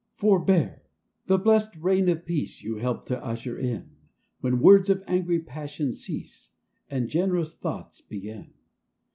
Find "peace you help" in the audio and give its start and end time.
2.25-3.05